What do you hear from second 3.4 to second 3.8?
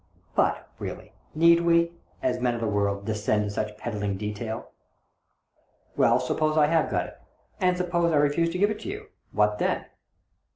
to such